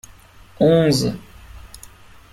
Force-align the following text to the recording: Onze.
Onze. 0.67 1.09